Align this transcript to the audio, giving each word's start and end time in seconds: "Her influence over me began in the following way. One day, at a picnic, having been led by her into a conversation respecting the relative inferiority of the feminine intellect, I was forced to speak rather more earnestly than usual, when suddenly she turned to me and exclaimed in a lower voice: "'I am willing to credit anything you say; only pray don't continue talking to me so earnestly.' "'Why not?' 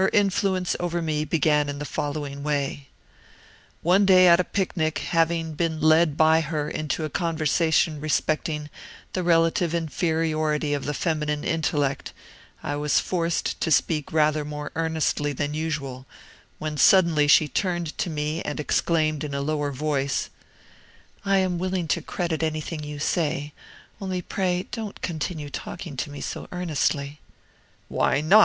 "Her 0.00 0.08
influence 0.14 0.74
over 0.80 1.02
me 1.02 1.26
began 1.26 1.68
in 1.68 1.78
the 1.78 1.84
following 1.84 2.42
way. 2.42 2.88
One 3.82 4.06
day, 4.06 4.26
at 4.26 4.40
a 4.40 4.42
picnic, 4.42 5.00
having 5.10 5.52
been 5.52 5.82
led 5.82 6.16
by 6.16 6.40
her 6.40 6.70
into 6.70 7.04
a 7.04 7.10
conversation 7.10 8.00
respecting 8.00 8.70
the 9.12 9.22
relative 9.22 9.74
inferiority 9.74 10.72
of 10.72 10.86
the 10.86 10.94
feminine 10.94 11.44
intellect, 11.44 12.14
I 12.62 12.76
was 12.76 13.00
forced 13.00 13.60
to 13.60 13.70
speak 13.70 14.14
rather 14.14 14.46
more 14.46 14.72
earnestly 14.76 15.34
than 15.34 15.52
usual, 15.52 16.06
when 16.58 16.78
suddenly 16.78 17.28
she 17.28 17.46
turned 17.46 17.98
to 17.98 18.08
me 18.08 18.40
and 18.40 18.58
exclaimed 18.60 19.22
in 19.24 19.34
a 19.34 19.42
lower 19.42 19.70
voice: 19.72 20.30
"'I 21.26 21.36
am 21.36 21.58
willing 21.58 21.86
to 21.88 22.00
credit 22.00 22.42
anything 22.42 22.82
you 22.82 22.98
say; 22.98 23.52
only 24.00 24.22
pray 24.22 24.66
don't 24.70 25.02
continue 25.02 25.50
talking 25.50 25.98
to 25.98 26.08
me 26.10 26.22
so 26.22 26.48
earnestly.' 26.50 27.20
"'Why 27.88 28.22
not?' 28.22 28.38